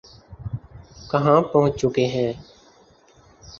کہاں 1.11 1.39
پہنچ 1.51 1.73
چکے 1.81 2.05
ہیں۔ 2.07 2.31